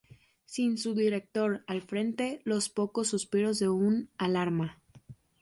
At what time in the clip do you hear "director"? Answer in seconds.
0.95-1.63